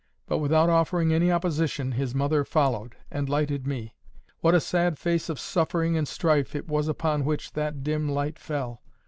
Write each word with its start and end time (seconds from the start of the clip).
But 0.25 0.39
without 0.39 0.67
offering 0.67 1.13
any 1.13 1.31
opposition, 1.31 1.91
his 1.91 2.15
mother 2.15 2.43
followed, 2.43 2.95
and 3.11 3.29
lighted 3.29 3.67
me. 3.67 3.93
What 4.39 4.55
a 4.55 4.59
sad 4.59 4.97
face 4.97 5.29
of 5.29 5.39
suffering 5.39 5.95
and 5.95 6.07
strife 6.07 6.55
it 6.55 6.67
was 6.67 6.87
upon 6.87 7.23
which 7.23 7.53
that 7.53 7.83
dim 7.83 8.09
light 8.09 8.39
fell! 8.39 8.81